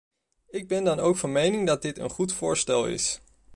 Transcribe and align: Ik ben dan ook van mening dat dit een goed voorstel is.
Ik 0.49 0.67
ben 0.67 0.83
dan 0.83 0.99
ook 0.99 1.17
van 1.17 1.31
mening 1.31 1.67
dat 1.67 1.81
dit 1.81 1.97
een 1.97 2.09
goed 2.09 2.33
voorstel 2.33 2.87
is. 2.87 3.21